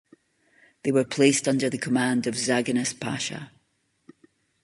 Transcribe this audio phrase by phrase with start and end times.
[0.81, 3.51] They were placed under the command of Zaganos Pasha.